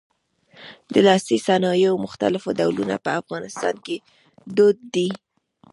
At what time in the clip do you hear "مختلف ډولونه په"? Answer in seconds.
2.05-3.11